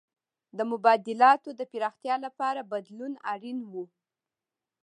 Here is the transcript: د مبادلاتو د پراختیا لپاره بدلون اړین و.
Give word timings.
د 0.57 0.59
مبادلاتو 0.71 1.49
د 1.59 1.61
پراختیا 1.71 2.15
لپاره 2.25 2.67
بدلون 2.71 3.13
اړین 3.33 3.57
و. 3.71 3.73